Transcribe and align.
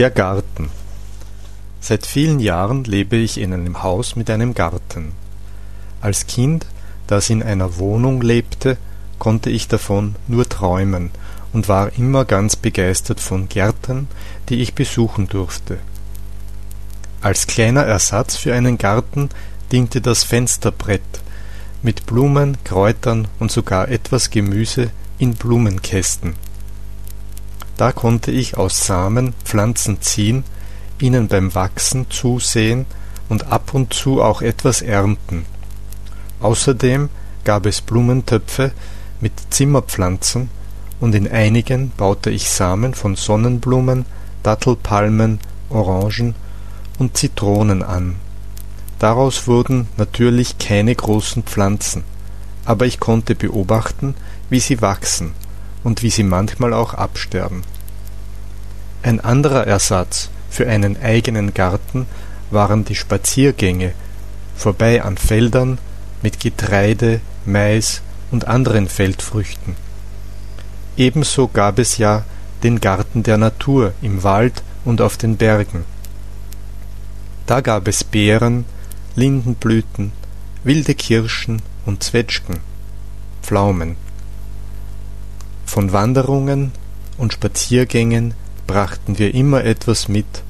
Der 0.00 0.10
Garten 0.10 0.70
Seit 1.78 2.06
vielen 2.06 2.40
Jahren 2.40 2.84
lebe 2.84 3.16
ich 3.16 3.36
in 3.36 3.52
einem 3.52 3.82
Haus 3.82 4.16
mit 4.16 4.30
einem 4.30 4.54
Garten. 4.54 5.12
Als 6.00 6.26
Kind, 6.26 6.64
das 7.06 7.28
in 7.28 7.42
einer 7.42 7.76
Wohnung 7.76 8.22
lebte, 8.22 8.78
konnte 9.18 9.50
ich 9.50 9.68
davon 9.68 10.16
nur 10.26 10.48
träumen 10.48 11.10
und 11.52 11.68
war 11.68 11.92
immer 11.98 12.24
ganz 12.24 12.56
begeistert 12.56 13.20
von 13.20 13.50
Gärten, 13.50 14.08
die 14.48 14.62
ich 14.62 14.72
besuchen 14.72 15.28
durfte. 15.28 15.76
Als 17.20 17.46
kleiner 17.46 17.82
Ersatz 17.82 18.36
für 18.36 18.54
einen 18.54 18.78
Garten 18.78 19.28
diente 19.70 20.00
das 20.00 20.24
Fensterbrett 20.24 21.20
mit 21.82 22.06
Blumen, 22.06 22.56
Kräutern 22.64 23.28
und 23.38 23.52
sogar 23.52 23.90
etwas 23.90 24.30
Gemüse 24.30 24.92
in 25.18 25.34
Blumenkästen. 25.34 26.36
Da 27.80 27.92
konnte 27.92 28.30
ich 28.30 28.58
aus 28.58 28.84
Samen 28.84 29.32
Pflanzen 29.42 30.02
ziehen, 30.02 30.44
ihnen 31.00 31.28
beim 31.28 31.54
Wachsen 31.54 32.10
zusehen 32.10 32.84
und 33.30 33.46
ab 33.50 33.72
und 33.72 33.94
zu 33.94 34.20
auch 34.20 34.42
etwas 34.42 34.82
ernten. 34.82 35.46
Außerdem 36.40 37.08
gab 37.42 37.64
es 37.64 37.80
Blumentöpfe 37.80 38.72
mit 39.22 39.32
Zimmerpflanzen 39.48 40.50
und 41.00 41.14
in 41.14 41.26
einigen 41.26 41.90
baute 41.96 42.28
ich 42.28 42.50
Samen 42.50 42.92
von 42.92 43.16
Sonnenblumen, 43.16 44.04
Dattelpalmen, 44.42 45.38
Orangen 45.70 46.34
und 46.98 47.16
Zitronen 47.16 47.82
an. 47.82 48.16
Daraus 48.98 49.46
wurden 49.46 49.88
natürlich 49.96 50.58
keine 50.58 50.94
großen 50.94 51.44
Pflanzen, 51.44 52.04
aber 52.66 52.84
ich 52.84 53.00
konnte 53.00 53.34
beobachten, 53.34 54.16
wie 54.50 54.60
sie 54.60 54.82
wachsen 54.82 55.32
und 55.84 56.02
wie 56.02 56.10
sie 56.10 56.22
manchmal 56.22 56.72
auch 56.72 56.94
absterben. 56.94 57.62
Ein 59.02 59.20
anderer 59.20 59.66
Ersatz 59.66 60.30
für 60.50 60.68
einen 60.68 61.00
eigenen 61.00 61.54
Garten 61.54 62.06
waren 62.50 62.84
die 62.84 62.96
Spaziergänge 62.96 63.92
vorbei 64.56 65.02
an 65.02 65.16
Feldern 65.16 65.78
mit 66.22 66.40
Getreide, 66.40 67.20
Mais 67.46 68.02
und 68.30 68.46
anderen 68.46 68.88
Feldfrüchten. 68.88 69.74
Ebenso 70.96 71.48
gab 71.48 71.78
es 71.78 71.96
ja 71.96 72.24
den 72.62 72.80
Garten 72.80 73.22
der 73.22 73.38
Natur 73.38 73.94
im 74.02 74.22
Wald 74.22 74.62
und 74.84 75.00
auf 75.00 75.16
den 75.16 75.36
Bergen. 75.36 75.84
Da 77.46 77.62
gab 77.62 77.88
es 77.88 78.04
Beeren, 78.04 78.66
Lindenblüten, 79.16 80.12
wilde 80.62 80.94
Kirschen 80.94 81.62
und 81.86 82.04
Zwetschgen, 82.04 82.58
Pflaumen. 83.42 83.96
Von 85.70 85.92
Wanderungen 85.92 86.72
und 87.16 87.32
Spaziergängen 87.32 88.34
brachten 88.66 89.20
wir 89.20 89.32
immer 89.32 89.62
etwas 89.62 90.08
mit, 90.08 90.42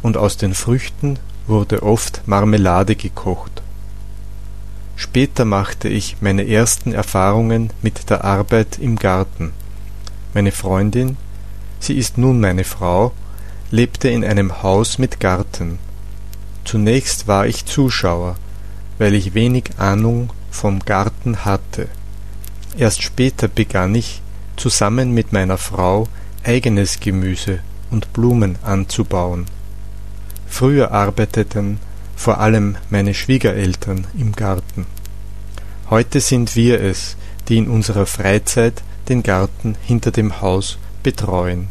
und 0.00 0.16
aus 0.16 0.38
den 0.38 0.54
Früchten 0.54 1.18
wurde 1.46 1.82
oft 1.82 2.26
Marmelade 2.26 2.96
gekocht. 2.96 3.60
Später 4.96 5.44
machte 5.44 5.90
ich 5.90 6.16
meine 6.22 6.48
ersten 6.48 6.94
Erfahrungen 6.94 7.74
mit 7.82 8.08
der 8.08 8.24
Arbeit 8.24 8.78
im 8.78 8.96
Garten. 8.96 9.52
Meine 10.32 10.50
Freundin, 10.50 11.18
sie 11.78 11.98
ist 11.98 12.16
nun 12.16 12.40
meine 12.40 12.64
Frau, 12.64 13.12
lebte 13.70 14.08
in 14.08 14.24
einem 14.24 14.62
Haus 14.62 14.96
mit 14.96 15.20
Garten. 15.20 15.78
Zunächst 16.64 17.28
war 17.28 17.46
ich 17.46 17.66
Zuschauer, 17.66 18.36
weil 18.96 19.12
ich 19.12 19.34
wenig 19.34 19.72
Ahnung 19.76 20.30
vom 20.50 20.78
Garten 20.78 21.44
hatte. 21.44 21.86
Erst 22.78 23.02
später 23.02 23.46
begann 23.46 23.94
ich, 23.94 24.22
zusammen 24.56 25.12
mit 25.12 25.32
meiner 25.32 25.58
Frau 25.58 26.08
eigenes 26.42 27.00
Gemüse 27.00 27.60
und 27.90 28.12
Blumen 28.12 28.56
anzubauen. 28.62 29.46
Früher 30.46 30.92
arbeiteten 30.92 31.78
vor 32.16 32.38
allem 32.38 32.76
meine 32.90 33.14
Schwiegereltern 33.14 34.06
im 34.18 34.32
Garten. 34.32 34.86
Heute 35.90 36.20
sind 36.20 36.56
wir 36.56 36.80
es, 36.80 37.16
die 37.48 37.58
in 37.58 37.68
unserer 37.68 38.06
Freizeit 38.06 38.82
den 39.08 39.22
Garten 39.22 39.76
hinter 39.84 40.10
dem 40.10 40.40
Haus 40.40 40.78
betreuen. 41.02 41.68